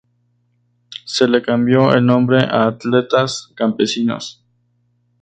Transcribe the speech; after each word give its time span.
Se 1.05 1.27
le 1.27 1.43
cambió 1.43 1.93
el 1.93 2.03
nombre 2.03 2.39
a 2.43 2.65
Atletas 2.65 3.51
Campesinos. 3.53 4.43